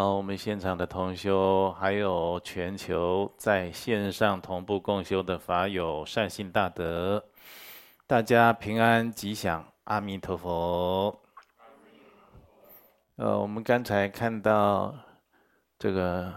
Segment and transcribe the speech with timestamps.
[0.00, 7.22] 好，我们现场的同修，还有全球在线上同步共修的法友，善信大德，
[8.06, 11.20] 大家平安吉祥，阿弥陀佛。
[13.16, 14.94] 呃，我们刚才看到
[15.78, 16.32] 这个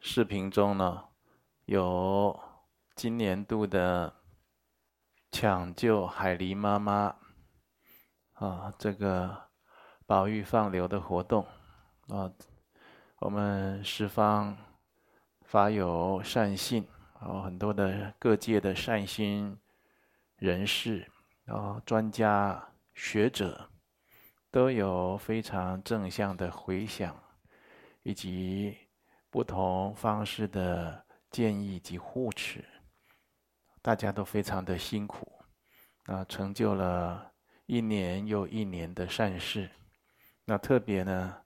[0.00, 1.02] 视频中呢，
[1.64, 2.38] 有
[2.94, 4.12] 今年度的
[5.32, 7.16] 抢救海狸妈妈
[8.34, 9.34] 啊，这个
[10.04, 11.46] 保育放流的活动。
[12.10, 12.28] 啊，
[13.20, 14.56] 我们十方
[15.42, 16.84] 法友善信，
[17.20, 19.56] 然后很多的各界的善心
[20.36, 21.08] 人士，
[21.44, 23.70] 然后专家学者，
[24.50, 27.16] 都有非常正向的回响，
[28.02, 28.76] 以及
[29.30, 32.64] 不同方式的建议及护持，
[33.80, 35.30] 大家都非常的辛苦，
[36.06, 37.30] 啊，成就了
[37.66, 39.70] 一年又一年的善事。
[40.44, 41.36] 那特别呢，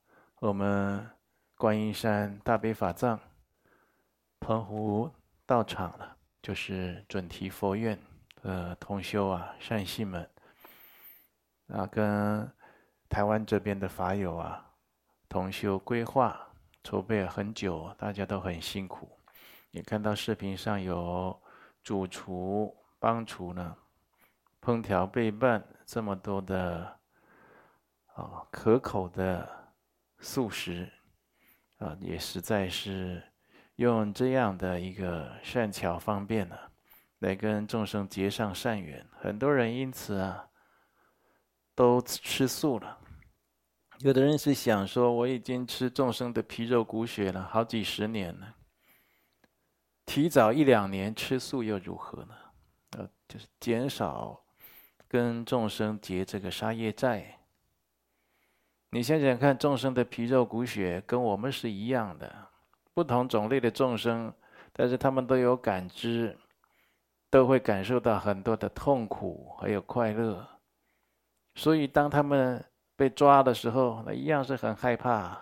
[0.45, 1.11] 我们
[1.57, 3.19] 观音山大悲法藏
[4.39, 5.11] 澎湖
[5.47, 7.99] 道场了，就是准提佛院
[8.43, 10.31] 的同修啊，善信们
[11.69, 12.47] 啊，跟
[13.09, 14.71] 台湾这边的法友啊，
[15.31, 16.39] 同修规划
[16.83, 19.19] 筹备了很久，大家都很辛苦。
[19.71, 21.35] 也看到视频上有
[21.83, 23.75] 主厨帮厨呢，
[24.61, 27.01] 烹调备办这么多的
[28.13, 29.64] 啊可口的。
[30.25, 30.91] 素食，
[31.77, 33.23] 啊，也实在是
[33.77, 36.57] 用这样的一个善巧方便呢，
[37.19, 39.07] 来跟众生结上善缘。
[39.13, 40.49] 很多人因此啊，
[41.75, 42.99] 都吃素了。
[43.99, 48.55] 有的人是想说，我已经吃众生的皮肉骨血了好几十年了，
[50.07, 52.35] 提早一两年吃素又如何呢？
[52.97, 54.43] 呃，就是减少
[55.07, 57.41] 跟众生结这个杀业债。
[58.95, 62.33] 你想想看，众生的皮肉骨血跟我们是一样的，
[62.95, 64.33] 不同种类的众生，
[64.73, 66.39] 但是他们都有感知，
[67.29, 70.49] 都会感受到很多的痛苦，还有快乐。
[71.57, 75.41] 所以当他们被抓的时候，那一样是很害怕、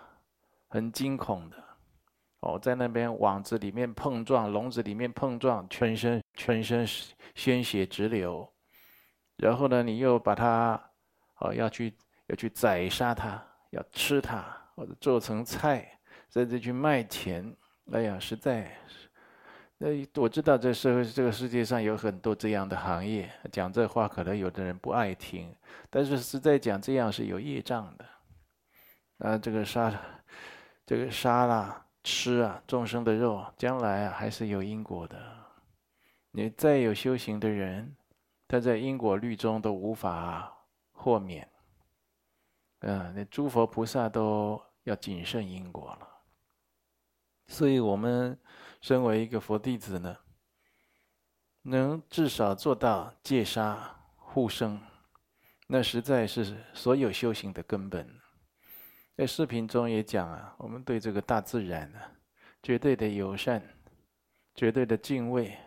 [0.69, 1.57] 很惊恐的。
[2.39, 6.87] 哦，在那边网子里面碰撞，笼子里面碰撞，全身全身
[7.35, 8.51] 鲜血直流。
[9.37, 10.89] 然后呢，你又把它，
[11.37, 11.93] 哦，要去。
[12.27, 14.45] 要去宰杀它，要吃它，
[14.75, 17.55] 或者做成菜，甚至去卖钱。
[17.91, 19.09] 哎呀，实在是，
[19.77, 23.29] 那我知道这社会这个世界上有很多这样的行业。
[23.51, 25.53] 讲这话可能有的人不爱听，
[25.89, 28.05] 但是实在讲这样是有业障的。
[29.17, 29.93] 啊，这个杀，
[30.85, 35.17] 这个杀啦，吃啊，众生的肉，将来啊还是有因果的。
[36.31, 37.95] 你再有修行的人，
[38.47, 40.51] 他在因果律中都无法
[40.93, 41.47] 豁免。
[42.83, 46.07] 啊，那诸佛菩萨都要谨慎因果了，
[47.47, 48.37] 所以我们
[48.81, 50.17] 身为一个佛弟子呢，
[51.61, 54.81] 能至少做到戒杀护生，
[55.67, 58.19] 那实在是所有修行的根本。
[59.15, 61.99] 在视频中也讲啊，我们对这个大自然呢，
[62.61, 63.63] 绝对的友善，
[64.55, 65.57] 绝对的敬畏。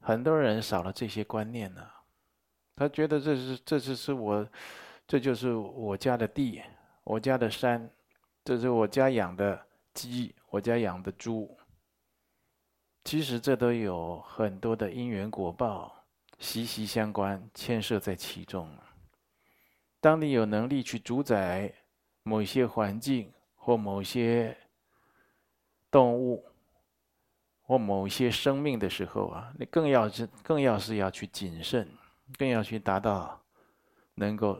[0.00, 1.88] 很多人少了这些观念呢，
[2.74, 4.44] 他觉得这是这只是我。
[5.06, 6.62] 这就是我家的地，
[7.04, 7.90] 我家的山，
[8.42, 11.56] 这是我家养的鸡，我家养的猪。
[13.04, 15.94] 其实这都有很多的因缘果报，
[16.38, 18.66] 息息相关，牵涉在其中。
[20.00, 21.70] 当你有能力去主宰
[22.22, 24.56] 某些环境或某些
[25.90, 26.46] 动物
[27.60, 31.86] 或某些生命的时候啊，你更要是更要是要去谨慎，
[32.38, 33.42] 更要去达到
[34.14, 34.58] 能够。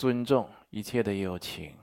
[0.00, 1.76] 尊重一切的友情，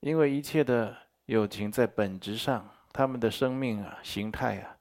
[0.00, 0.96] 因为一切的
[1.26, 4.76] 友情在本质上，他们的生命啊、形态啊，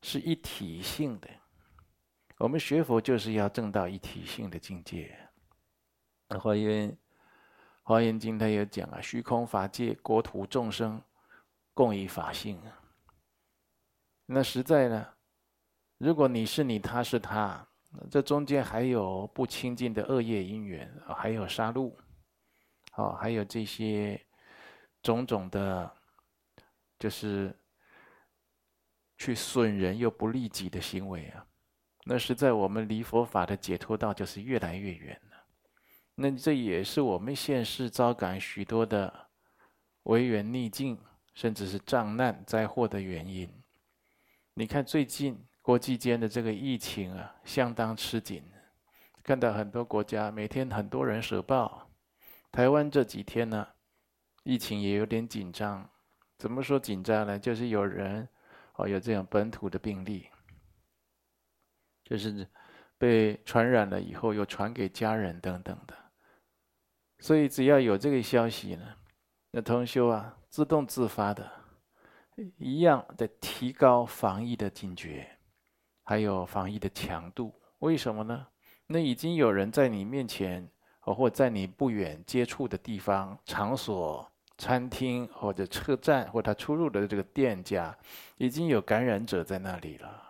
[0.00, 1.28] 是一体性的。
[2.38, 5.28] 我们学佛就是要证到一体性的境界。
[6.38, 6.96] 华严
[7.82, 11.02] 华严经他有讲啊，虚空法界，国土众生，
[11.74, 12.78] 共一法性啊。
[14.26, 15.14] 那实在呢，
[15.98, 17.66] 如果你是你，他是他。
[18.08, 21.92] 这中间还有不清净的恶业因缘，还有杀戮，
[22.92, 24.24] 好，还有这些
[25.02, 25.92] 种种的，
[27.00, 27.52] 就是
[29.18, 31.44] 去损人又不利己的行为啊。
[32.04, 35.44] 那是在我们离佛法的解脱道就是越来越远了。
[36.14, 39.30] 那这也是我们现世遭感许多的
[40.04, 40.96] 违缘逆境，
[41.34, 43.52] 甚至是障难灾祸的原因。
[44.54, 45.44] 你看最近。
[45.62, 48.42] 国际间的这个疫情啊，相当吃紧，
[49.22, 51.90] 看到很多国家每天很多人舍报，
[52.50, 53.66] 台湾这几天呢，
[54.42, 55.88] 疫情也有点紧张。
[56.38, 57.38] 怎么说紧张呢？
[57.38, 58.26] 就是有人
[58.76, 60.26] 哦有这种本土的病例，
[62.04, 62.48] 就是
[62.96, 65.94] 被传染了以后又传给家人等等的。
[67.18, 68.96] 所以只要有这个消息呢，
[69.50, 71.52] 那同修啊自动自发的，
[72.56, 75.38] 一样的提高防疫的警觉，
[76.10, 77.54] 还有防疫的强度。
[77.78, 78.44] 为什么呢？
[78.88, 80.68] 那已经有人在你面前，
[80.98, 84.28] 或在你不远接触的地方、场所。
[84.58, 87.96] 餐厅或者车站或他出入的这个店家，
[88.36, 90.22] 已经有感染者在那里了。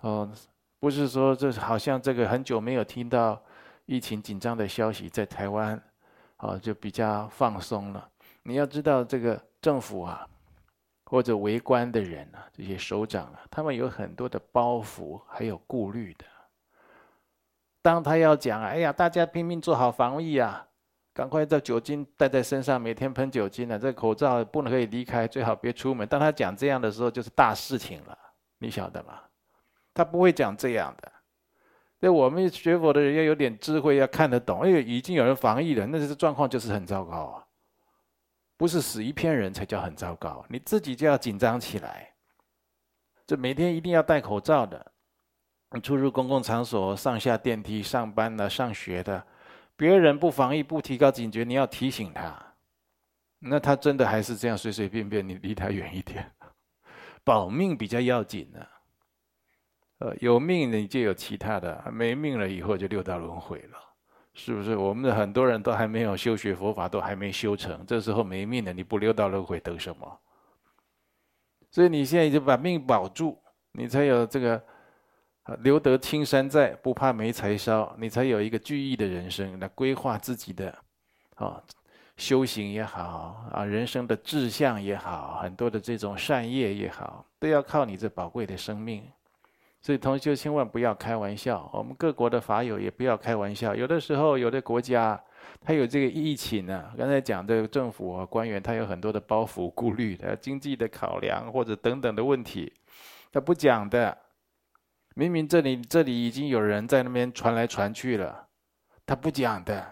[0.00, 0.32] 哦，
[0.80, 3.42] 不是说这好像这个很久没有听到
[3.84, 5.78] 疫情紧张的消息，在台湾，
[6.38, 8.08] 哦就比较放松了。
[8.44, 10.26] 你要知道，这个政府啊，
[11.04, 16.24] 或者围观的人啊，这些首长啊，他们有很多的包袱，还有顾虑的。
[17.82, 20.66] 当他要讲，哎呀，大家拼命做好防疫啊。
[21.12, 23.78] 赶快到酒精带在身上，每天喷酒精啊。
[23.78, 26.04] 这口罩不能可以离开，最好别出门。
[26.08, 28.18] 当他讲这样的时候，就是大事情了，
[28.58, 29.20] 你晓得吗？
[29.94, 31.12] 他不会讲这样的。
[32.00, 34.62] 那我们学佛的人要有点智慧，要看得懂。
[34.62, 37.43] 哎，已经有人防疫了，那这状况就是很糟糕啊！
[38.56, 42.14] 不是死一片人才叫很糟糕，你自己就要紧张起来。
[43.26, 44.92] 这每天一定要戴口罩的，
[45.82, 49.26] 出入公共场所、上下电梯、上班的、上学的。
[49.76, 52.54] 别人不防疫、不提高警觉，你要提醒他，
[53.40, 56.30] 那他真的还是这样随随便便，你离他远一点，
[57.24, 58.64] 保命比较要紧呢。
[59.98, 63.78] 呃，有命你就有其他的，没命了以后就六道轮回了，
[64.34, 64.76] 是不是？
[64.76, 70.20] 我们的很多人都还没有修学佛法，都还没修成，这时候没命了，你不六道轮回得什么？
[71.70, 73.40] 所以你现在就把命保住，
[73.72, 74.62] 你才有这个。
[75.58, 77.94] 留得青山在，不怕没柴烧。
[77.98, 80.74] 你才有一个具义的人生来规划自己的，
[81.34, 81.62] 啊，
[82.16, 89.04] 修行也好啊，人生的志向也好，很多的这种善业也好，都要靠你这宝贵的生命。
[89.84, 93.74] 所以同学千万不要开玩笑，我们各国的法友也不要开玩笑。
[93.74, 95.22] 有的时候，有的国家
[95.60, 102.72] 他有这个疫情呢，刚才讲这个政府啊官员，他有很多的包袱顾虑的经济的考量或者等等的问题，
[103.30, 104.16] 他不讲的。
[105.16, 108.48] 明明这里这里已经有人在那边传来传去了，
[109.04, 109.86] 他不讲的，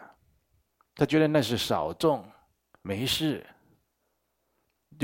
[0.97, 2.25] 他觉得那是少众，
[2.81, 3.47] 没事，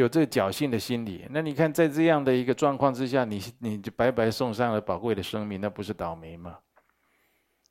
[0.02, 1.26] 有这侥幸的心理。
[1.30, 6.58] 那你看，在这样的一个状况之下，你你就白白送上了宝贵的生命，那不是倒霉吗？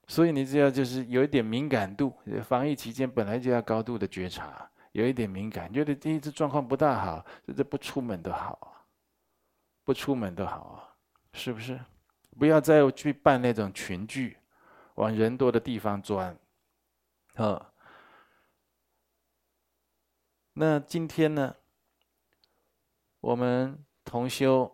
[0.07, 2.13] 所以你只要就是有一点敏感度，
[2.43, 7.25] 防疫期间本来就要高度的觉察，有一点敏感，觉得第一次状况不大好，
[7.55, 8.83] 这不出门都好啊，
[9.83, 10.95] 不出门都好啊，
[11.33, 11.79] 是不是？
[12.37, 14.37] 不要再去办那种群聚，
[14.95, 16.37] 往人多的地方钻。
[17.35, 17.69] 啊，
[20.53, 21.55] 那今天呢，
[23.27, 24.73] 我们同修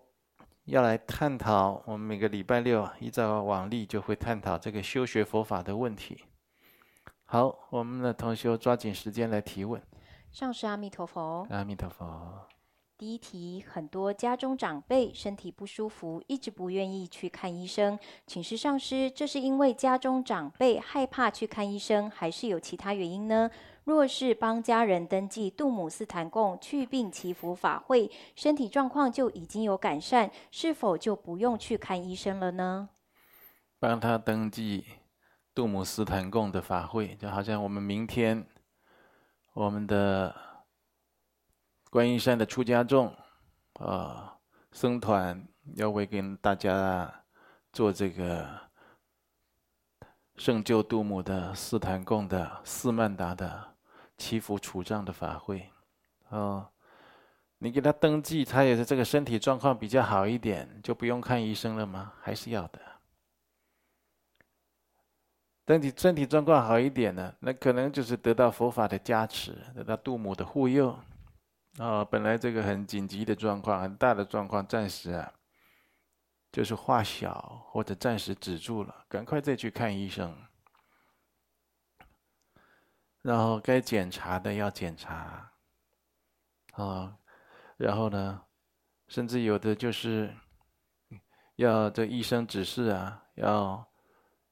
[0.65, 6.23] 要来探讨，我们每个礼拜六啊，依照往例就会探讨这个修学佛法的问题。
[7.25, 9.81] 好，我们的同修抓紧时间来提问。
[10.31, 11.48] 上师阿弥陀佛。
[11.50, 12.48] 阿弥陀佛。
[13.03, 23.51] 第一题，很多家中长辈身体不舒服，一直不愿意去看医生，请示上师，这是因为家中长辈害怕去看医生，还是有其他原因呢？
[23.83, 32.88] 若是帮家人登记杜姆斯坦共祛病祈福法会，身体状况就已经有改善，是否就不用去看医生了呢？
[33.81, 34.86] 帮他登记
[35.53, 38.48] 杜姆斯坦共的法会，就好像我们明天
[39.55, 40.52] 我们的。
[41.93, 43.15] 观音山的出家众，
[43.73, 44.35] 啊，
[44.71, 47.23] 僧团要为跟大家
[47.71, 48.50] 做这个
[50.38, 53.75] 圣救度母的斯坛贡的四曼达的
[54.17, 55.69] 祈福除障的法会，
[56.29, 56.67] 哦，
[57.59, 62.13] 你给他登记，他也是这个身体状况比较好一点，就不用看医生了吗？
[62.19, 62.79] 还是要的？
[65.63, 70.97] 等你身体状况好一点呢，那可能就是得到佛法的加持，得到度母的护佑。
[71.80, 75.34] 啊、本来这个很紧急的状况，很大的状况，暂时啊，
[76.51, 80.38] 就是化小或者暂时止住了，赶快再去看医生。
[83.24, 85.51] 然后该检查的要检查，
[86.74, 87.18] 啊、
[87.77, 88.44] 然后呢，
[89.08, 90.32] 甚至有的就是
[91.56, 93.84] 要这医生指示啊，要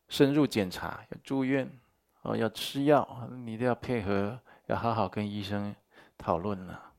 [0.08, 1.70] 深入检查，要住院，
[2.24, 5.76] 哦，要吃药，你都要配合，要好好跟医生
[6.18, 6.91] 讨论了。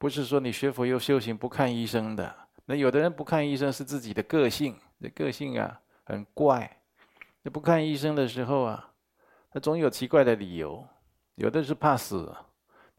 [0.00, 6.74] 不是说你学佛又修行不看医生的，那有的人不看医生是自己的个性，这个性啊很怪。
[7.42, 8.92] 那不看医生的时候啊，
[9.50, 10.82] 他总有奇怪的理由。
[11.34, 12.34] 有的是怕死，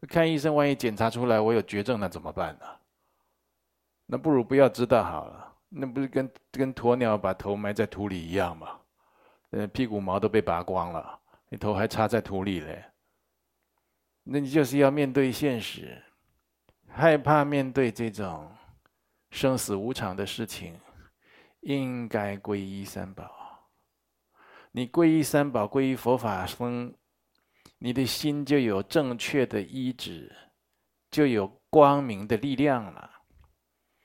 [0.08, 2.66] 看医生，万一检查出来我有绝症，那怎么办呢？
[4.06, 5.52] 那不如不要知道好了。
[5.70, 8.78] 那不是跟跟鸵鸟把头埋在土里一样吗？
[9.50, 11.18] 呃，屁股毛都被拔光了，
[11.48, 12.84] 你头还插在土里嘞。
[14.22, 16.00] 那你就是要面对现实，
[16.94, 18.52] 害怕面对这种
[19.30, 20.78] 生死无常的事情，
[21.60, 23.30] 应该皈依三宝。
[24.72, 26.94] 你皈依三宝，皈依佛法僧，
[27.78, 30.30] 你的心就有正确的依止，
[31.10, 33.10] 就有光明的力量了。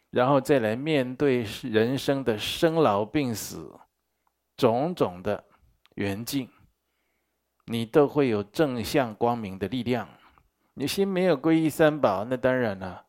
[0.09, 3.77] 然后再来面对人生的生老病死，
[4.55, 5.43] 种种的
[5.95, 6.49] 缘境，
[7.65, 10.07] 你都会有正向光明的力量。
[10.79, 13.03] 你心没有皈依三宝，那当然了，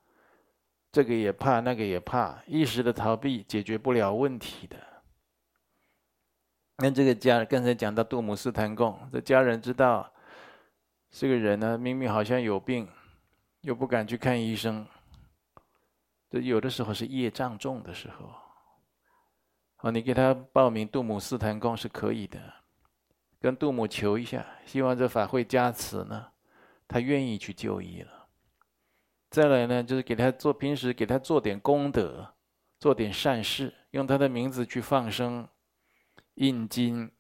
[0.91, 4.77] 这个也怕，那个也怕，一时的逃避解决不了问题的。
[6.79, 10.11] 那这个家刚才讲到杜姆斯坦贡，这家人知道
[11.11, 12.89] 这个人呢，明明好像有病，
[13.61, 14.87] 又不敢去看医生。
[16.31, 18.33] 这有的时候是业障重的时候，
[19.81, 22.41] 哦，你给他报名杜姆斯坦贡是可以的，
[23.39, 26.29] 跟杜姆求一下，希望这法会加持呢，
[26.89, 28.11] 他愿意去就医了。
[29.31, 32.35] 再来呢，就是给他做平时给他做点功德，
[32.81, 35.47] 做点善事，用他的名字去放生、
[36.35, 37.13] 印经，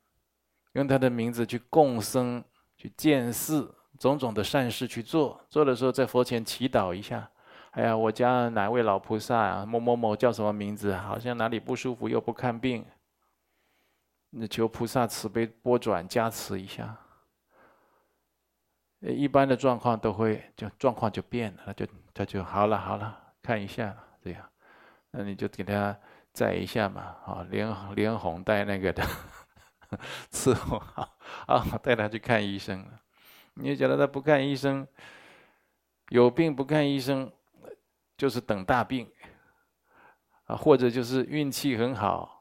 [0.72, 2.42] 用他的名字去供僧、
[2.78, 5.44] 去建寺，种种的善事去做。
[5.50, 7.30] 做的时候在佛前祈祷一下。
[7.72, 9.66] 哎呀，我家哪位老菩萨啊？
[9.66, 10.94] 某某某叫什么名字？
[10.96, 12.84] 好像哪里不舒服又不看病，
[14.30, 16.98] 那求菩萨慈悲拨转加持一下。
[19.00, 24.44] 一般的状况都会就状况就变了，就他就好了好了，看一下这样，
[25.12, 25.96] 那你就给他
[26.32, 29.02] 载一下嘛，啊，连连哄带那个的
[30.32, 33.00] 伺候好啊，带他去看医生了。
[33.54, 34.86] 你觉得他不看医生，
[36.08, 37.32] 有病不看医生？
[38.16, 39.08] 就是等大病，
[40.46, 42.37] 啊，或者就是运气很好，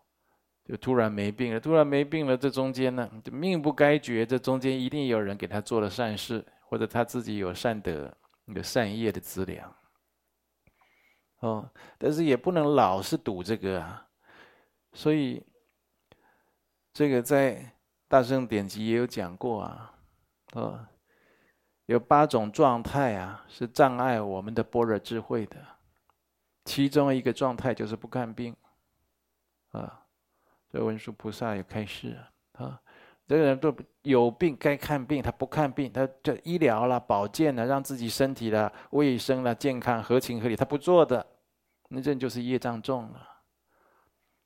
[0.68, 1.60] 就突然没病了。
[1.60, 4.26] 突然没病了，这中间呢，命不该绝。
[4.26, 8.14] 这中间一定有人给他做了善事，或者他自己有善德、
[8.46, 9.74] 有善业的资粮。
[11.40, 14.08] 哦，但是也不能老是赌这个啊。
[14.94, 15.46] 所以，
[16.94, 17.56] 这个在
[18.08, 19.94] 《大圣典籍》也有讲过啊。
[20.54, 20.88] 哦。
[21.86, 25.56] 有八种状态啊，是障碍我们的般若智慧的。
[26.66, 28.54] 其中一个状态就是不看病，
[29.72, 30.04] 啊，
[30.72, 32.18] 这文殊菩萨有开示
[32.54, 32.82] 啊，
[33.28, 41.26] 这个人都有病该看病，他不看病，他这医疗啦、保健啦，让自己身体啦、卫生啦、健康合情合理，他不做的，
[41.90, 43.28] 那这就是业障重了。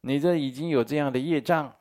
[0.01, 1.73] 你这已经有这样的业障。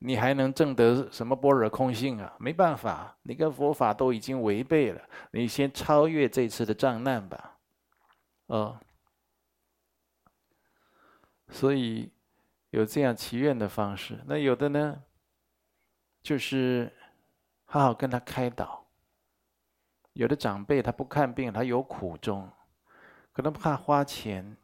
[0.00, 2.32] 你还能证得什么般若空性啊？
[2.38, 5.02] 没办法，你跟佛法都已经违背了。
[5.32, 7.58] 你先超越这次的障难吧，
[8.46, 8.78] 哦。
[11.48, 12.08] 所以
[12.70, 14.18] 有这样祈愿的方式。
[14.26, 15.02] 那有的呢，
[16.22, 16.92] 就是
[17.64, 18.86] 好好跟他开导。
[20.12, 22.50] 有的长辈他不看病，他有苦衷，
[23.32, 24.56] 可能怕花钱，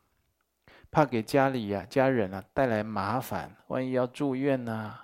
[0.90, 5.00] 怕给家里呀、家人啊带来麻烦，万一要住院呢、啊？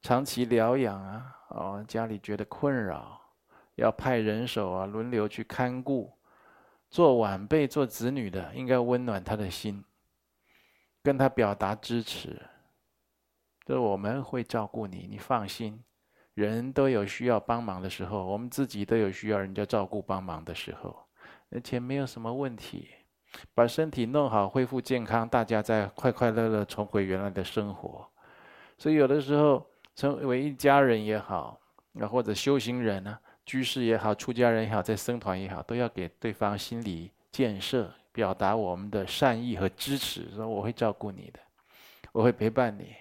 [0.00, 3.20] 长期疗养啊，哦，家里觉得困扰，
[3.74, 6.12] 要派人手啊，轮流去看顾。
[6.90, 9.84] 做晚辈、做子女的，应该温暖他的心，
[11.02, 12.40] 跟他表达支持。
[13.66, 15.82] 说我们会照顾你，你放心。
[16.34, 20.96] 人都有需要帮忙的时候，我们自己都有需要人家照顾帮忙的时候，
[21.50, 22.88] 而且没有什么问题。
[23.54, 28.08] 把身体弄好，恢复健康，大家再快快乐乐重回原来的生活。
[28.76, 29.66] 所以有的时候。
[29.98, 31.60] 成为一家人也好，
[31.98, 41.38] 啊，或者修行人呢，居士也好，出家人也好，在僧团也好，都要给对方心理建设，表达我们的善意和支持，说我会照顾你的，
[42.10, 42.96] 我会陪伴你，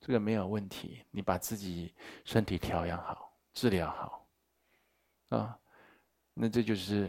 [0.00, 1.04] 这个没有问题。
[1.12, 4.26] 你把自己身体调养好，治疗好，
[5.28, 5.56] 啊，
[6.34, 7.08] 那这就是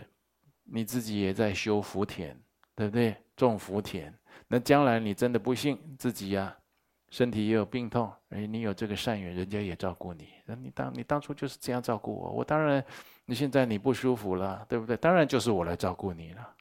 [0.64, 2.40] 你自己也在修福田，
[2.76, 3.18] 对不对？
[3.36, 4.14] 种福田，
[4.48, 6.56] 那将来你真的不幸自己呀。
[7.10, 10.30] 身体也有病痛，哎，你有这个善缘，人家也照顾你。
[10.46, 12.86] 那你当你当初就是这样照顾我，我当然，
[13.26, 14.96] 你现在你不舒服了，对不对？
[14.98, 16.56] 当然就是我来照顾你了。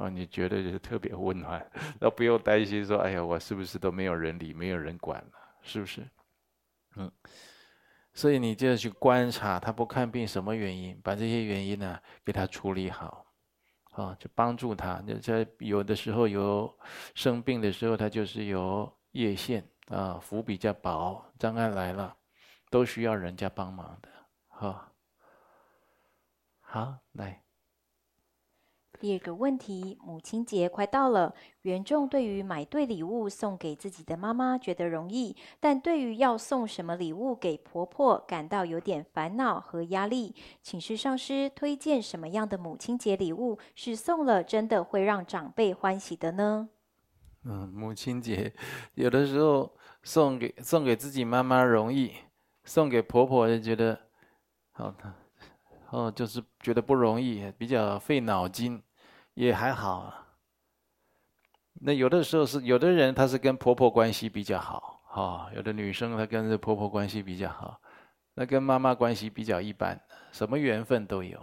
[0.00, 1.64] 哦，你觉得就是特别温暖，
[2.00, 6.08] 那不用担心说，哎呀，我是不是都没有人理，没有人管了，是不是？
[6.96, 7.12] 嗯，
[8.14, 13.26] 所以你就要去观察他不看病什么原因，把这些原因呢给他处理好，
[13.92, 15.02] 啊，就帮助他。
[15.02, 16.74] 就在有的时候有
[17.14, 19.64] 生病的时候，他就是有业线。
[19.90, 22.16] 啊，腹比较薄，障碍来了，
[22.70, 24.08] 都需要人家帮忙的，
[24.46, 24.92] 好，
[26.60, 27.42] 好，来。
[29.00, 40.34] 第二个问题，母亲节快到了，缘众对于买对礼物送给自己的妈妈觉得容易，但对于要送什么礼物给婆婆感到有点烦恼和压力。
[40.60, 46.68] 请示上师推荐什么样的母亲节礼物是送了真的会让长辈欢喜的呢？
[47.44, 48.52] 嗯，母亲节
[48.96, 52.12] 有的时候送给送给自己妈妈容易，
[52.64, 53.98] 送给婆婆就觉得
[54.72, 55.14] 好的，
[55.88, 58.78] 哦，就是觉得不容易，比较费脑筋。
[59.46, 60.26] 也还好啊。
[61.80, 67.80] 那有的时候是有的人，她是跟婆婆关系比较好，哈，有的女生她跟婆婆关系比较好，
[68.34, 69.98] 那跟妈妈关系比较一般，
[70.30, 71.40] 什么缘分都有。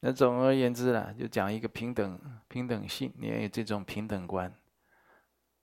[0.00, 4.54] 那总而言之啦，就讲一个平等平等性，你这种平等观，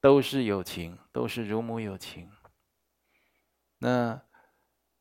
[0.02, 2.28] 都是友情，都是如母友情。
[3.78, 4.20] 那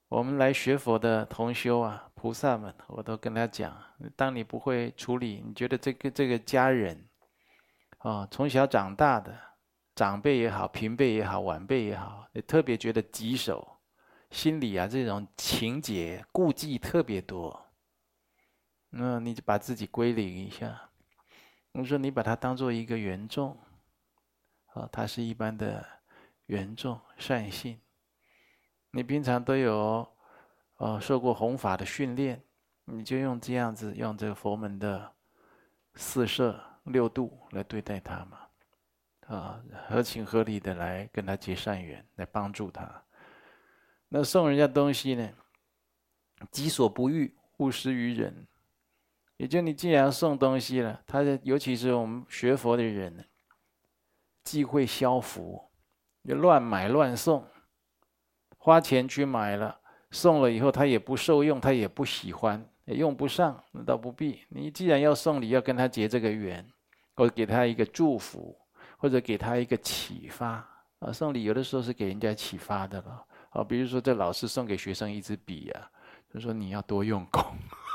[0.08, 2.10] 我们来学佛的同修啊。
[2.24, 3.78] 菩萨们，我都跟他讲：
[4.16, 7.06] 当你不会处理，你觉得这个这个家人，
[7.98, 9.38] 啊，从小长大的
[9.94, 13.76] 长辈也好，平辈也好，晚辈也好，你特别觉得棘手，
[14.30, 17.62] 心里啊这种情结顾忌特别多。
[18.88, 20.80] 那你就把自己归零一下。
[21.72, 23.54] 我说你把他当做一个缘众，
[24.72, 25.86] 啊，他是一般的
[26.46, 27.78] 缘众善性，
[28.92, 30.13] 你平常都有。
[30.76, 32.42] 哦，受过弘法的训练，
[32.84, 35.12] 你就用这样子，用这个佛门的
[35.94, 38.38] 四摄六度来对待他嘛，
[39.28, 43.02] 啊，合情合理的来跟他结善缘，来帮助他。
[44.08, 45.30] 那送人家东西呢，
[46.50, 48.46] 己所不欲，勿施于人。
[49.36, 53.28] 也就你既然送东西了，他的尤其是我们学佛的人，
[54.44, 55.70] 忌讳消福，
[56.24, 57.44] 就乱买乱送，
[58.58, 59.80] 花钱去买了。
[60.14, 64.40] 送了以后，他也不受用，他也不喜欢，也用不上，那倒不必。
[64.48, 66.64] 你既然要送礼，要跟他结这个缘，
[67.16, 68.56] 或者给他一个祝福，
[68.96, 70.64] 或者给他一个启发
[71.00, 71.10] 啊。
[71.12, 73.64] 送礼有的时候是给人家启发的了啊。
[73.64, 75.90] 比如说，这老师送给学生一支笔啊，
[76.32, 77.44] 就说你要多用功，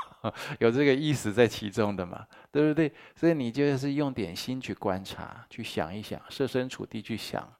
[0.60, 2.92] 有这个意思在其中的嘛，对不对？
[3.16, 7.50] 所以你就是用点心去观察，去想一想，设身处地去想，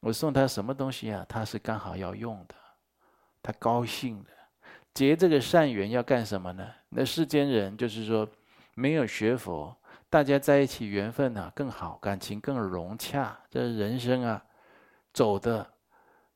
[0.00, 1.24] 我送他什么东西啊？
[1.26, 2.54] 他是刚好要用的。
[3.44, 4.30] 他高兴的，
[4.94, 6.66] 结这个善缘要干什么呢？
[6.88, 8.26] 那世间人就是说，
[8.74, 9.76] 没有学佛，
[10.08, 14.42] 大家在一起缘分啊更好，感情更融洽，这人生啊，
[15.12, 15.74] 走的，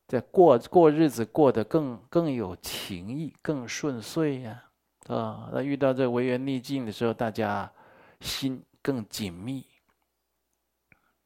[0.06, 4.64] 在过过日子过得更更有情义，更顺遂呀，
[5.06, 7.72] 啊，那遇到这违缘逆境的时候，大家
[8.20, 9.64] 心更紧密。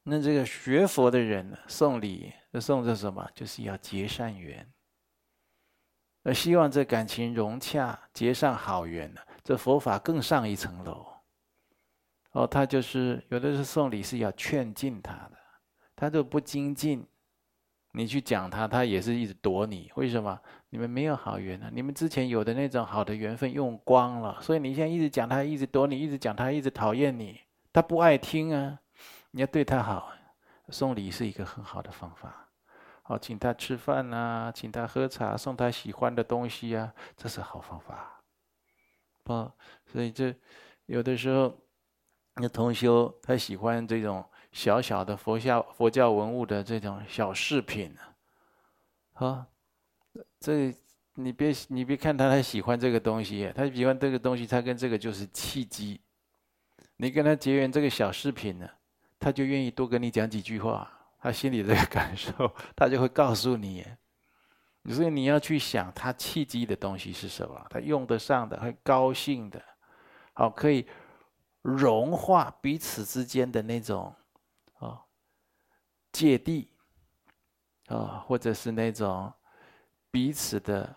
[0.03, 3.29] 那这个学佛的人呢，送礼，那送这什么？
[3.35, 4.65] 就是要结善缘。
[6.23, 11.05] 而希望这感情融洽，结上好缘呢，这佛法更上一层楼。
[12.31, 15.37] 哦，他就是有的是送礼是要劝进他的，
[15.95, 17.05] 他就不精进，
[17.91, 19.91] 你去讲他，他也是一直躲你。
[19.95, 20.39] 为什么？
[20.69, 21.69] 你们没有好缘啊！
[21.71, 27.39] 你们之前有的那种好的缘分用光了，所以你现在一直讲他，一直躲你，一直讲他，一直讨厌你，
[27.71, 28.79] 他不爱听啊！
[29.29, 30.11] 你要对他好，
[30.69, 32.42] 送礼是一个很好的方法。
[33.17, 38.21] 请他吃饭啊，请他喝茶，送他喜欢的东西啊，这是好方法。
[39.25, 39.53] 啊，
[39.85, 40.35] 所以这
[40.85, 41.57] 有的时候，
[42.35, 47.95] 那同修他喜欢这种小小的佛教佛教文物的这种小饰品
[49.13, 49.47] 啊，
[50.39, 50.75] 这
[51.15, 56.01] 你别你别看他他喜欢这个东西，他喜欢这个东西，他跟这个就是契机。
[56.97, 58.69] 你跟他结缘这个小饰品呢，
[59.19, 60.92] 他就愿意多跟你讲几句话。
[61.23, 63.85] 他心里这个感受，他就会告诉你。
[64.89, 67.65] 所以你要去想，他契机的东西是什么？
[67.69, 69.63] 他用得上的，很高兴的，
[70.33, 70.85] 好，可以
[71.61, 74.13] 融化彼此之间的那种
[74.79, 74.99] 啊
[76.11, 76.69] 芥蒂
[77.87, 79.31] 啊，或者是那种
[80.11, 80.93] 彼此的，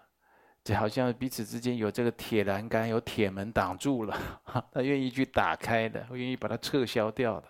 [0.64, 7.48] 就好像彼此之间有这个铁栏杆、有铁门挡住了， 他愿意去打开的，愿意把它撤销掉的。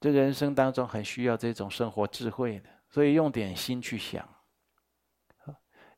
[0.00, 4.26] 这人生当中很需要这种生活智慧的，所以用点心去想。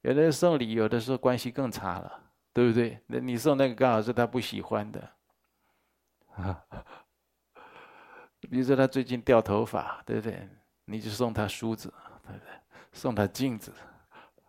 [0.01, 2.21] 有的人送礼，有的时候关系更差了，
[2.53, 2.99] 对不对？
[3.07, 5.09] 那你送那个刚好是他不喜欢的，
[8.51, 10.49] 比如说他最近掉头发，对不对？
[10.87, 11.89] 你就送他梳子，
[12.25, 12.49] 对不对？
[12.93, 13.73] 送他镜子，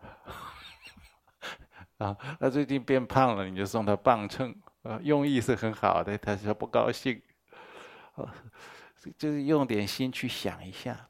[1.99, 7.21] 啊，他最近变胖了，你就送他磅秤，啊，用意是很好的，他说不高兴，
[8.15, 8.33] 啊。
[9.17, 11.09] 就是用点心去想一下，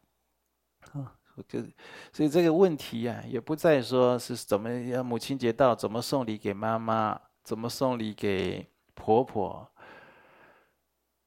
[0.93, 1.15] 啊，
[1.47, 1.73] 就是，
[2.11, 9.71] 所以这个问题呀、啊，也不再说是怎么样，母亲节到怎么送礼给妈妈，怎么送礼给婆婆，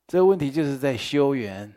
[0.07, 1.75] 这个问题就是在修缘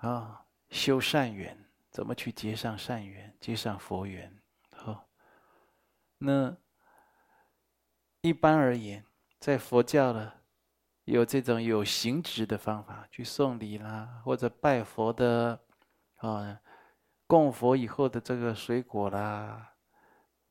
[0.00, 1.56] 啊，修善缘，
[1.90, 4.36] 怎么去结上善缘，结上佛缘？
[4.70, 5.08] 好，
[6.18, 6.56] 那
[8.22, 9.04] 一般而言，
[9.38, 10.41] 在佛教的
[11.04, 15.58] 有这种有形质的方法，去送礼啦，或者拜佛的
[16.16, 16.60] 啊，
[17.26, 19.74] 供佛以后的这个水果啦、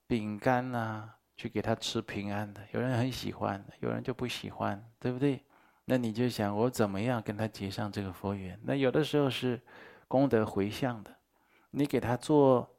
[0.07, 2.61] 饼干啦，去给他吃平安的。
[2.71, 5.45] 有人很喜欢，有人就不喜欢，对不对？
[5.85, 8.59] 那你就想，我怎么样跟他结上这个佛缘？
[8.63, 9.61] 那有的时候是
[10.07, 11.15] 功德回向的，
[11.71, 12.69] 你给他做，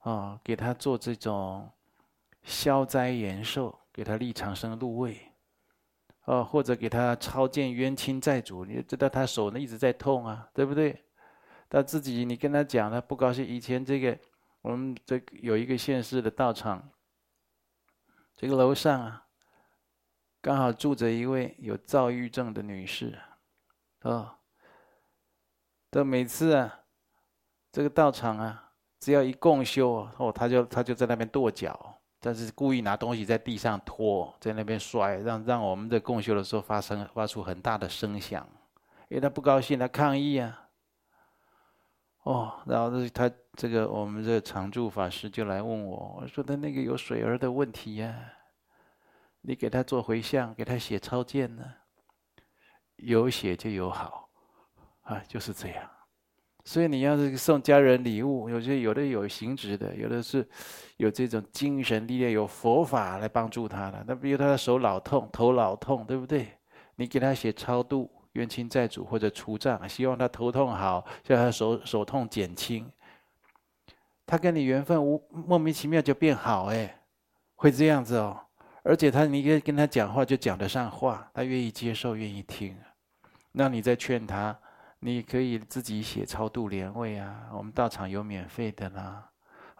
[0.00, 1.70] 啊，给他做这种
[2.42, 5.29] 消灾延寿，给他立长生入位，
[6.24, 11.04] 哦，或者给他超荐冤亲债主，你知道他手呢一直在痛啊，对不对？
[11.68, 13.44] 他自己你跟他讲，他不高兴。
[13.44, 14.18] 以前这个
[14.62, 16.90] 我们这有一个县市的道场，
[18.36, 19.26] 这个楼上啊。
[20.42, 23.18] 刚好住着一位有躁郁症的女士，
[24.00, 24.38] 哦，
[25.90, 26.80] 这每次啊，
[27.70, 38.46] 这个道场啊，只要一共修哦，他就他就在那边跺脚，但是故意拿东西在地上拖，在那边摔，让让我们在共修的时候发生发出很大的声响，
[39.08, 40.68] 因为他不高兴，他抗议啊。
[42.24, 48.14] 哦，然后他这个我们这常住法师就来问我，我说他那个有水儿的问题呀、
[49.40, 51.64] 你给他做回向，给他写超荐呢，
[52.96, 54.28] 有写就有好，
[55.04, 55.90] 啊，就是这样。
[56.64, 60.46] 所以你要是送家人礼物，有些有的有形质的，有的是
[60.98, 64.04] 有这种精神力量，有佛法来帮助他的。
[64.06, 66.48] 那比如他的手老痛、头老痛，对不对？
[66.96, 72.90] 你给他写超度冤亲债主或者除障，希望他头痛好，叫他手手痛减轻。
[74.26, 77.00] 他跟你缘分无莫名其妙就变好，哎，
[77.56, 78.38] 会这样子哦。
[78.82, 82.76] 而且他，你跟跟他讲话就讲得上话，他愿意接受，愿意听。
[83.52, 84.56] 那你再劝他，
[85.02, 89.30] 你可以自己写超度莲位啊，我们道场有免费的啦，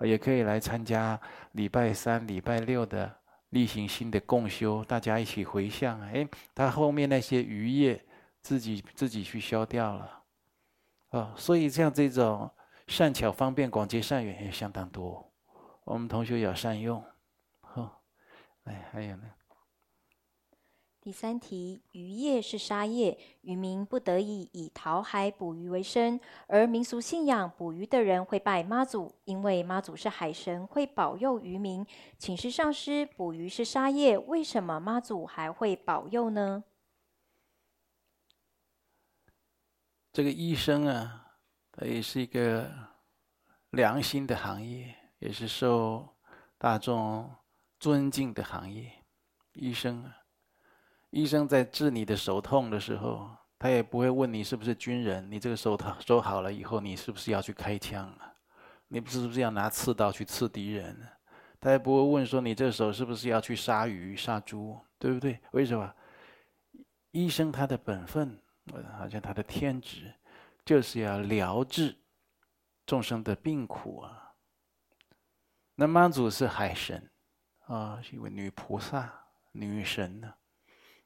[0.01, 1.21] 也可以来参加
[1.53, 3.15] 礼拜三、礼拜六的
[3.51, 6.01] 例行性的共修，大家一起回向。
[6.01, 8.03] 哎，他后面那些余业，
[8.41, 10.23] 自己自己去消掉了。
[11.11, 12.51] 哦，所以像这种
[12.87, 15.31] 善巧方便广结善缘也相当多，
[15.85, 17.05] 我们同学要善用。
[18.65, 19.25] 哎，还有呢。
[21.11, 31.85] 第三题，渔业是杀业，渔民不得已以讨海捕鱼为生，而民俗信仰捕鱼的人会拜妈祖，因为妈祖是海神，会保佑渔民。
[32.17, 36.63] 请示上师，捕鱼是杀业，为什么妈祖还会保佑呢？
[40.13, 41.33] 这个医生啊，
[41.73, 42.71] 他也是一个
[43.71, 46.09] 良心的行业，也是受
[46.57, 47.29] 大众。
[47.81, 48.93] 尊敬的行业，
[49.55, 50.19] 医生啊，
[51.11, 58.33] 医生在治你的手痛的时候，他也不会问你是不是军人，你这个手痛手好了以后，你是不是要去开枪啊？
[58.89, 60.97] 你不是不是要拿刺刀去刺敌人？
[61.61, 65.39] 他也不会问说你这手是不是要去杀鱼杀猪，对不对？
[65.53, 65.95] 为什么？
[67.11, 68.41] 医生他的本分，
[68.97, 70.15] 好像他的天职，
[70.65, 71.97] 就是要疗治
[72.87, 74.33] 众生的病苦啊。
[75.75, 77.11] 那妈祖是海神。
[77.67, 79.13] 啊，是一位女菩萨、
[79.53, 80.35] 女神呢。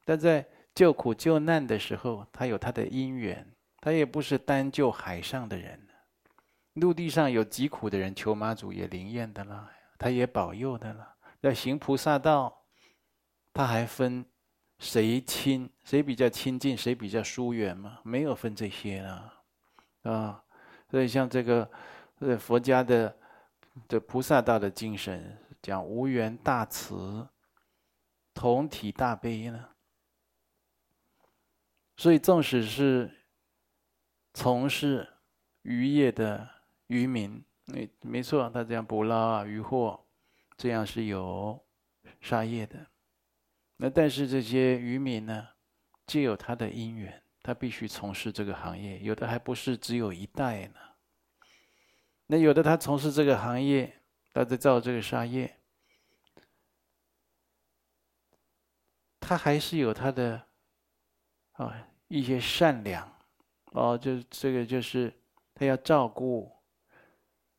[0.05, 3.45] 但在救苦救难的时候，他有他的因缘，
[3.81, 5.85] 他也不是单救海上的人。
[6.75, 11.15] 陆地上有疾苦的人，求妈祖也灵验的啦，他也保佑的了。
[11.41, 12.65] 要行菩萨道，
[13.51, 14.25] 他还分
[14.79, 17.99] 谁亲，谁比较亲近，谁比较疏远吗？
[18.03, 19.33] 没有分这些啊。
[20.03, 20.43] 啊，
[20.89, 21.69] 所以像这个，
[22.19, 23.17] 呃，佛家的
[23.87, 25.37] 这菩萨道的精神。
[25.61, 27.27] 讲无缘大慈，
[28.35, 29.67] 同体大悲呢。
[31.97, 33.25] 所以，纵使是
[34.33, 35.07] 从事
[35.61, 36.49] 渔业的
[36.87, 40.05] 渔民，没没错，他这样捕捞啊、渔获，
[40.57, 41.65] 这样是有
[42.21, 42.87] 杀业的。
[43.77, 45.47] 那但是这些渔民呢，
[46.05, 48.99] 皆有他的因缘，他必须从事这个行业。
[48.99, 50.79] 有的还不是只有一代呢。
[52.27, 54.01] 那有的他从事这个行业。
[54.33, 55.61] 他在造这个杀业，
[59.17, 60.49] 他还是有他的
[61.57, 61.75] 啊
[62.07, 63.11] 一些善良
[63.71, 65.13] 哦，就这个就是
[65.53, 66.51] 他要照顾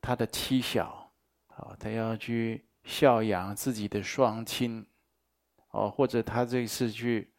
[0.01, 1.11] 他的妻小，
[1.47, 4.85] 啊，他要去孝养自己的双亲，
[5.71, 7.33] 哦，或者他这次去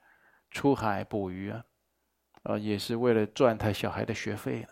[0.50, 1.64] 出海捕鱼啊，
[2.42, 4.66] 啊，也是为了赚他小孩的学费，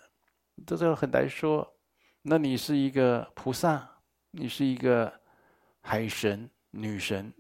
[0.67, 1.77] 这就很难说。
[2.23, 3.93] 那你是一个菩萨。
[4.39, 5.23] 你是一个
[5.81, 7.33] 海神、女神，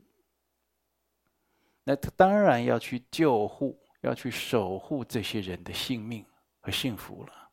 [1.85, 6.25] 那他当然要去救护，要去守护这些人的性命
[6.61, 7.51] 和幸福了。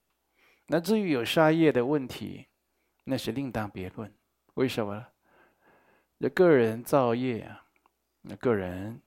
[0.68, 2.48] 那至于有杀业的问题，
[3.04, 4.14] 那是另当别论。
[4.54, 5.08] 为什么呢？
[6.20, 7.66] 这个人造业啊，
[8.22, 9.02] 那个人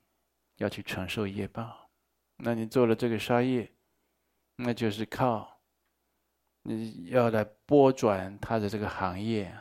[0.56, 1.88] 要去承受业报。
[2.38, 3.72] 那你做了这个杀业，
[4.56, 5.60] 那就是靠
[6.62, 9.56] 你要来拨转他的这个行业，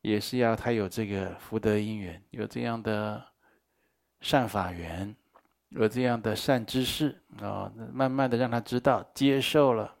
[0.00, 3.22] 也是要他有这个福德因缘，有这样的
[4.20, 5.14] 善法缘，
[5.70, 9.94] 有这样的善知识啊，慢慢的让他知道接受了。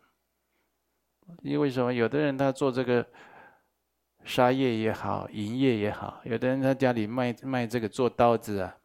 [1.42, 1.92] 因为什么？
[1.92, 3.06] 有的人他做这个
[4.24, 8.76] 杀业也好，营业也好；有的人他家里卖卖这个做刀子啊，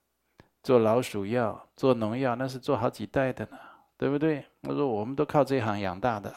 [0.61, 3.57] 做老鼠药、做农药，那是做好几代的呢，
[3.97, 4.45] 对不对？
[4.63, 6.35] 我说我们都靠这一行养大的。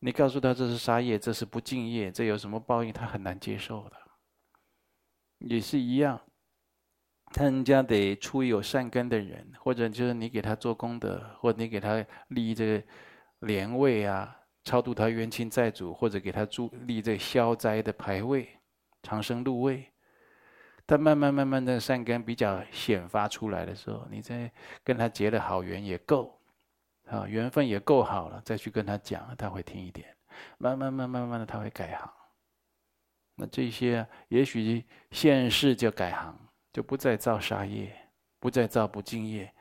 [0.00, 2.92] 你告诉他这是杀业，这是不敬业，这有什么报应？
[2.92, 3.96] 他很难接受的。
[5.38, 6.20] 也是一样，
[7.32, 12.86] 他人家得出有善根的人，或者就是你给他做功德，或者你给他立这个
[13.40, 14.34] 莲位啊。
[14.64, 18.46] 超度他冤亲债主，或者给他助立这消灾的牌位、
[19.02, 19.90] 长生禄位。
[20.86, 24.50] 他慢慢慢慢的善根比较显发出来的时候，你再
[24.84, 26.38] 跟他结了好缘也够，
[27.06, 30.14] 啊，缘分也够好了，再去跟他讲，他会听一点。
[30.58, 32.12] 慢慢慢慢慢的他会改行。
[33.36, 36.38] 那这些也许现世就改行，
[36.78, 37.92] 就不再造杀业，
[38.38, 39.52] 不再造不敬业。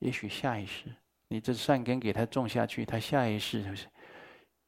[0.00, 0.94] 也许下一世，
[1.26, 3.88] 你这善根给他种下去，他下一世就是。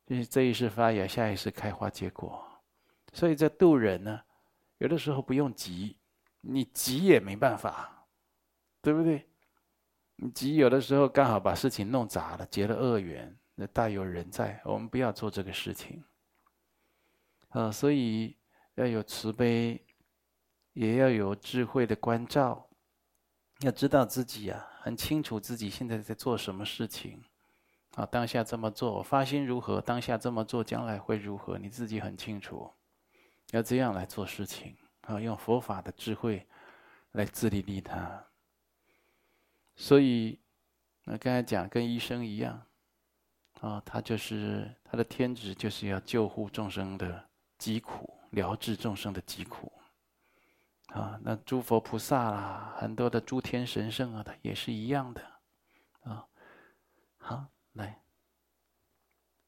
[0.07, 2.43] 就是这一世发芽，下一世开花结果，
[3.13, 4.23] 所以在度人呢，
[4.79, 5.99] 有的时候不用急，
[6.41, 8.09] 你急也没办法，
[8.81, 9.29] 对不对？
[10.17, 14.59] 你急有的时候刚好把事情弄砸了，结了恶缘，那大有人在。
[14.65, 16.03] 我们不要做这个事情，
[17.51, 18.35] 啊，所以
[18.77, 19.79] 要有慈悲，
[20.79, 22.69] 也要有智慧的关照，
[23.63, 27.21] 要知道自己啊，很清楚自己现在在做什么事情。
[27.97, 29.81] 啊，当下这么做，发心如何？
[29.81, 31.59] 当下这么做，将来会如何？
[31.59, 32.71] 你自己很清楚，
[33.51, 36.47] 要这样来做事情啊，用佛法的智慧
[37.11, 38.25] 来自利利他。
[39.75, 40.39] 所以，
[41.03, 42.63] 那刚才讲跟医生一样，
[43.63, 49.73] 啊，他就是他的天职，就是要救护众生的疾苦，疗治众生的疾苦。
[50.89, 55.23] 啊，那诸佛菩萨啦，很多的诸天神圣啊，他也是一样的，
[56.01, 56.27] 啊，
[57.17, 57.47] 好。
[57.75, 58.01] 来，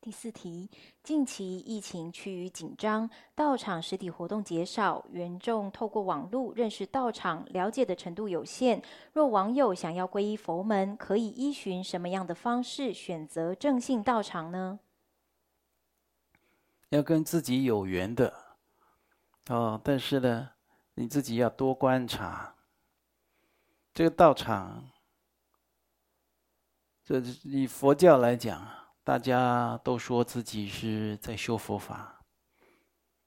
[0.00, 0.70] 第四题：
[1.02, 8.80] 近期疫情趋于紧张，道场实体活动减少，缘众透过网络认识道场，了解的程度有限。
[9.14, 14.78] 若网友想要皈依佛门，可以依循什么样的方式选择正信道场呢？
[16.90, 18.32] 要跟自己有缘的
[19.48, 20.50] 哦，但是呢，
[20.94, 22.54] 你自己要多观察
[23.92, 24.90] 这个道场。
[27.02, 28.68] 这以佛教来讲，
[29.02, 32.24] 大家都说自己是在修佛法，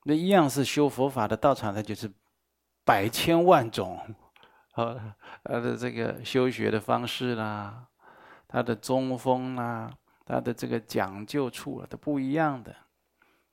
[0.04, 2.10] 那一样是修佛法的道场，它就是
[2.86, 4.00] 百千万种，
[4.72, 7.90] 啊， 他的这个修学的方式啦，
[8.48, 9.92] 他的宗风啦，
[10.24, 12.74] 他的这个讲究处啊，都不一样的。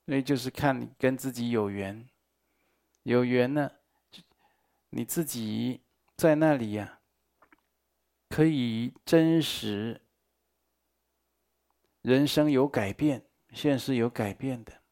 [0.07, 2.09] 所以就是看你跟自己有缘，
[3.03, 3.71] 有缘呢，
[4.91, 5.81] 你自己
[6.17, 7.01] 在那里呀，
[8.29, 10.03] 可以真实。
[12.03, 14.83] 人生有改变，现实有改变的，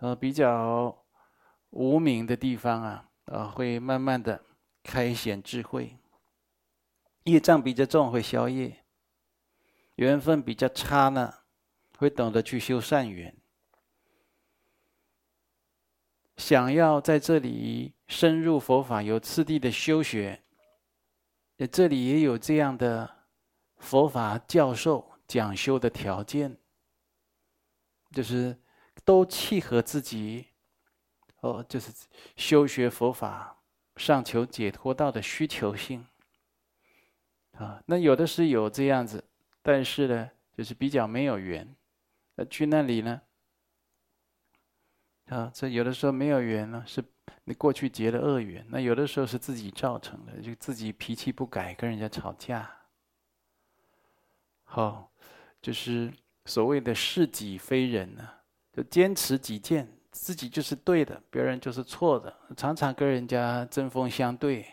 [0.00, 1.06] 呃，比较
[1.70, 4.44] 无名的地方啊，啊，会慢慢的
[4.82, 5.96] 开显智慧。
[7.24, 8.84] 业障比较重，会消业；
[9.94, 11.32] 缘分比较差呢，
[11.96, 13.36] 会懂得去修善缘。
[16.36, 20.42] 想要在这里深入佛法，有次第的修学，
[21.70, 23.08] 这里也有这样的
[23.78, 25.08] 佛法教授。
[25.28, 26.58] 讲修的条件，
[28.10, 28.58] 就是
[29.04, 30.48] 都契合自己，
[31.42, 31.92] 哦，就是
[32.34, 33.62] 修学佛法、
[33.94, 36.04] 上求解脱道的需求性。
[37.52, 39.22] 啊，那有的是有这样子，
[39.62, 41.76] 但是呢，就是比较没有缘，
[42.34, 43.22] 那去那里呢，
[45.26, 47.00] 啊，这有的时候没有缘呢，是
[47.54, 52.70] 过去结了恶缘，那有的时候是自己造成的，就自己脾气不改，跟人家吵架。
[54.64, 55.06] 好。
[55.62, 56.10] 就是
[56.46, 58.26] 所谓的是己非人呢，
[58.72, 64.64] 就坚持己见，自己就是对的，别人就是错的，常常跟人家针锋相对，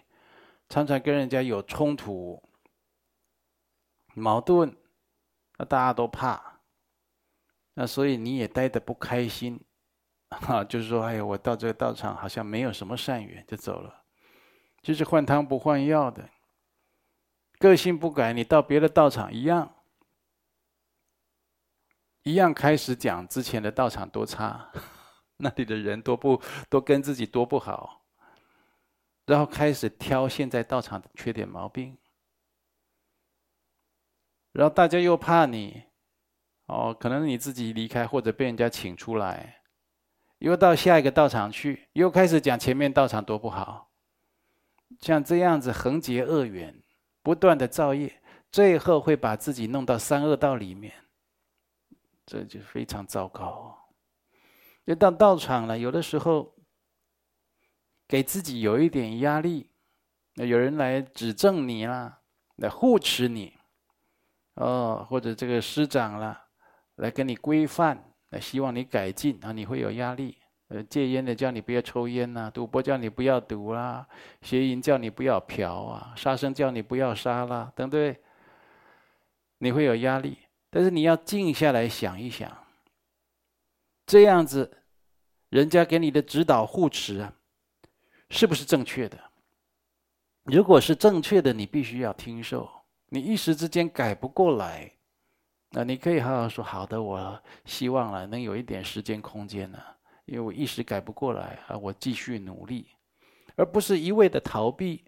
[0.69, 2.41] 常常跟人家有冲突、
[4.13, 4.73] 矛盾，
[5.57, 6.61] 那大家都怕，
[7.73, 9.59] 那所以你也待得不开心，
[10.29, 14.03] 哈， 就是说，哎呀，我到这个道场好像没有什么善缘，就走了，
[14.81, 16.29] 就是换汤不换药的，
[17.59, 19.75] 个性不改，你到别的道场一样，
[22.23, 24.71] 一样开始讲之前的道场多差，
[25.37, 28.05] 那里的人多不多跟自己多不好，
[29.25, 31.97] 然后开始挑现在道场的缺点毛病，
[34.51, 35.83] 然后大家又怕你，
[36.65, 39.61] 哦，可能你自己离开或者被人家请出来，
[40.39, 43.91] 又到下一个道场去，又开始讲前面道场多不好，
[44.99, 46.83] 像这样子横结恶缘。
[47.23, 48.21] 不断的造业，
[48.53, 50.93] 最后会把自己弄到三恶道里面，
[52.25, 53.77] 这就非常糟糕。
[54.85, 56.55] 就到道场了，有的时候
[58.07, 59.69] 给自己有一点压力，
[60.35, 62.21] 那有人来指正你啦，
[62.55, 63.57] 来护持你，
[64.53, 66.47] 哦，或者这个师长啦，
[66.95, 70.37] 来跟你规范，那希望你改进啊，你会有压力。
[70.69, 74.05] 呃，戒烟的叫你不要抽烟呐，赌博叫你不要赌啦，
[74.41, 78.19] 邪淫叫你不要嫖啊，杀生叫你不要杀啦，对不对？
[79.59, 80.37] 你会有压力，
[80.69, 82.51] 但是你要静下来想一想，
[84.05, 84.83] 这样子，
[85.47, 87.33] 人家给你的指导护持啊，
[88.29, 89.17] 是不是正确的？
[90.43, 92.69] 如果是正确的，你必须要听受。
[93.07, 94.96] 你一时之间改不过来，
[95.77, 99.77] 那你可以好好说，好的，我希望了能有一点时间空间呢。
[100.25, 102.87] 因为我一时改不过来啊，我继续努力，
[103.55, 105.03] 而不是一味的逃避。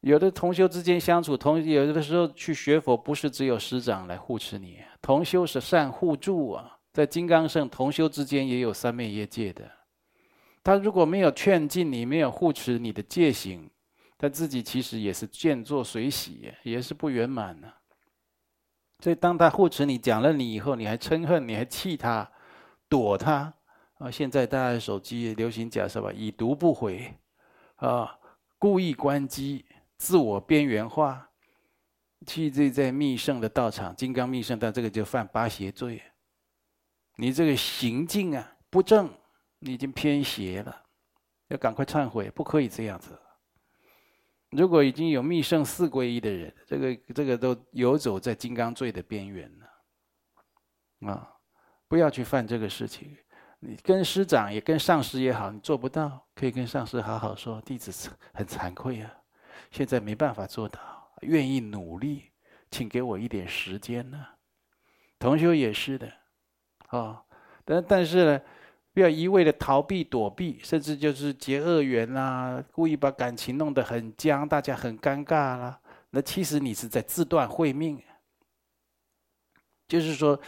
[0.00, 6.76] 有的同修之间相处，同有的时候去学佛，不是只有师长来护持你，同修是善互助啊。
[6.92, 9.70] 在金刚圣同修之间也有三昧业界的，
[10.64, 13.70] 他如果没有劝进你，没有护持你的戒行，
[14.18, 17.72] 他自己其实也是见作随喜，也是不圆满的。
[19.00, 22.30] 所以当他护持你，讲了你以后，你还嗔恨，你还气他。
[22.88, 23.54] 躲他
[23.98, 24.10] 啊！
[24.10, 26.12] 现在大家手机流行讲什么？
[26.12, 27.14] 已读不回
[27.76, 28.18] 啊！
[28.58, 29.64] 故意关机，
[29.96, 31.30] 自我边缘化。
[32.26, 36.02] 去这在密圣的道场，金刚密圣道，这个就犯八邪罪。
[37.14, 39.08] 你这个行径啊不正，
[39.60, 40.84] 你已经偏邪了，
[41.46, 43.16] 要赶快忏悔，不可以这样子。
[44.50, 51.36] 如果已经有密圣四皈依的人，这个这个都游走在金刚罪的边缘了啊！
[51.86, 53.16] 不要去犯这个事情，
[53.60, 59.12] 你跟师长也跟上师也好，你做不到，可以跟上师好好说，弟子很惭愧啊，
[59.70, 60.80] 现在没办法做到，
[61.22, 62.30] 愿意努力，
[62.70, 64.26] 请给我一点时间呢。
[65.18, 66.12] 同修也是的，
[66.88, 67.22] 啊，
[67.64, 68.40] 但但是呢，
[69.00, 78.02] 不要一味的逃避躲避，甚至就是结恶缘啦，故意把感情弄得很僵，大家很尴尬啦，那其实你是在自断慧命，
[79.88, 80.38] 就是说。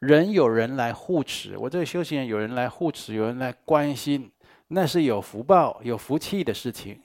[0.00, 4.32] 人有人来护持，我这个修行人有人来护持，有人来关心，
[4.68, 7.02] 那是有福报、有福气的事情。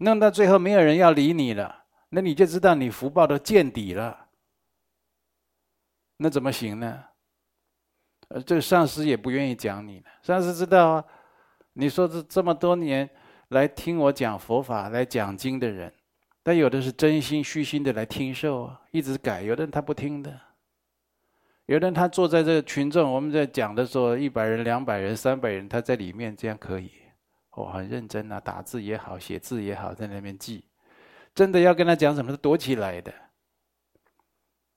[0.00, 4.28] 弄到最后没有人要理你了，那你就知道你福报都见底了。
[6.16, 7.04] 那怎么行呢？
[8.32, 10.06] 呃，这个上师也不愿意讲你了。
[10.22, 11.04] 上师知道啊，
[11.74, 13.08] 你说这这么多年
[13.48, 15.92] 来听我讲佛法、来讲经的人，
[16.42, 20.40] 但有的是真心虚心的来听受啊，一直改；有的人他不听的。
[21.66, 26.90] 有的人他坐在这个群众，我们在讲的时候，一百人、两百人、三百人，他在里面这样可以，
[27.50, 30.64] 哦，很认真啊，打字也好，写字也好，在那边记。
[31.34, 33.12] 真的要跟他讲什么，他躲起来的。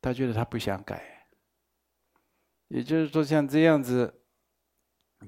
[0.01, 1.14] 他觉得他不想改，
[2.67, 4.21] 也就是说，像这样子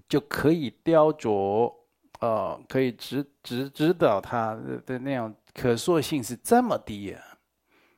[0.09, 1.73] 就可以雕琢，
[2.19, 7.39] 哦，可以指指指导他的那样可塑性是这么低啊，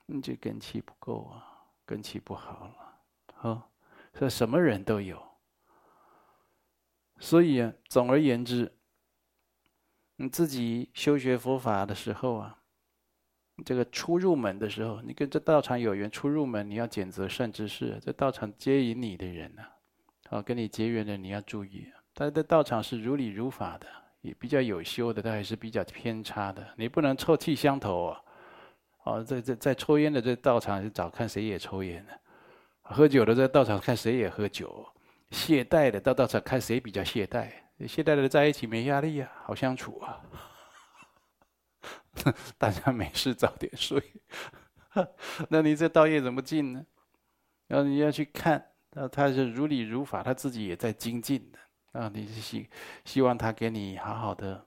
[0.05, 1.43] 你这根气不够啊，
[1.85, 2.99] 根气不好了。
[3.41, 3.63] 哦，
[4.13, 5.21] 说什么人都有。
[7.19, 8.77] 所以啊，总而言之，
[10.17, 12.58] 你自己修学佛法的时候啊，
[13.65, 17.99] 这个初入门的时候，你跟这道场有缘，初入门你要拣择善知识。
[18.01, 19.63] 这道场接引你的人呢，
[20.29, 23.87] 啊，跟你结缘的你要注意，他的道场是如理如法的，
[24.21, 26.65] 也比较有修的，但还是比较偏差的。
[26.75, 28.21] 你不能臭气相投啊！
[29.03, 32.19] 哦，在在在抽烟的这道场，是找看谁也抽烟的。
[32.81, 34.85] 喝酒的在道场看谁也喝酒，
[35.31, 37.49] 懈怠的到道场看谁比较懈怠，
[37.87, 40.19] 懈怠的在一起没压力啊，好相处啊。
[42.57, 44.01] 大家没事早点睡，
[45.49, 46.85] 那你这道业怎么进呢？
[47.67, 51.59] 然后你要去看，那他是如理如法，他自己也在精进的
[51.99, 52.11] 啊。
[52.13, 52.69] 你是希
[53.05, 54.65] 希望他给你好好的，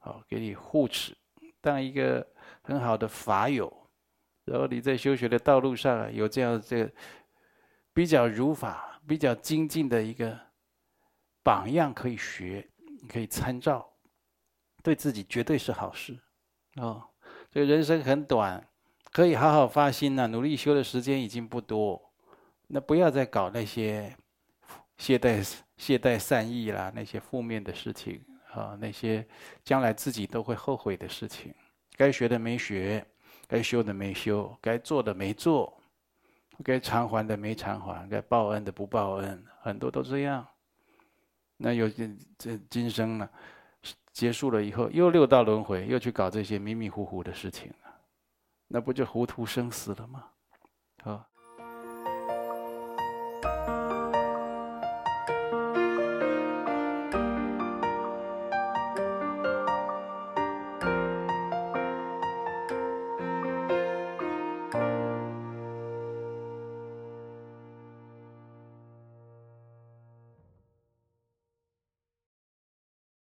[0.00, 1.16] 好给你护持，
[1.60, 2.26] 当一个
[2.62, 3.72] 很好的法友。
[4.44, 6.92] 然后你在修学的道路上有这样这个。
[7.92, 10.38] 比较如法、比较精进的一个
[11.42, 12.66] 榜样可以学，
[13.08, 13.84] 可以参照，
[14.80, 16.16] 对自己绝对是好事。
[16.76, 17.02] 哦，
[17.50, 18.66] 这个人生很短，
[19.12, 22.00] 可以好好发心呐，努力修的时间已经不多，
[22.68, 24.16] 那不要再搞那些
[24.98, 29.26] 懈怠、懈怠善意啦，那些负面的事情啊，那些
[29.64, 31.54] 将来自己都会后悔的事情。
[31.96, 33.04] 该学的没学，
[33.46, 35.76] 该修的没修，该做的没做，
[36.62, 40.46] 该偿还的没偿还，该报恩的不报恩，很多都这样。
[41.58, 42.08] 那有这
[42.38, 43.28] 这今生呢，
[44.20, 47.90] 结束了以后，又六道轮回，又去搞这些迷迷糊糊的事情了。
[48.68, 50.26] 那不就糊涂生死了吗？